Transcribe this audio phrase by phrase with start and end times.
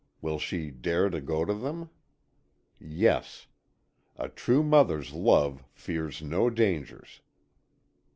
[0.19, 1.91] Will she dare to go to them?
[2.79, 3.45] Yes.
[4.17, 7.21] A true mother's love fears no dangers.